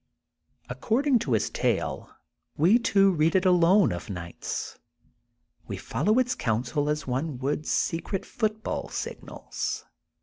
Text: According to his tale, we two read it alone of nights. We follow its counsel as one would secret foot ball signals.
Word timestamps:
According 0.67 1.19
to 1.19 1.33
his 1.33 1.51
tale, 1.51 2.09
we 2.57 2.79
two 2.79 3.11
read 3.11 3.35
it 3.35 3.45
alone 3.45 3.91
of 3.91 4.09
nights. 4.09 4.79
We 5.67 5.77
follow 5.77 6.17
its 6.17 6.33
counsel 6.33 6.89
as 6.89 7.05
one 7.05 7.37
would 7.37 7.67
secret 7.67 8.25
foot 8.25 8.63
ball 8.63 8.89
signals. 8.89 9.85